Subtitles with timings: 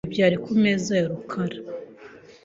[0.05, 1.57] Ibi byari kumeza ya rukara.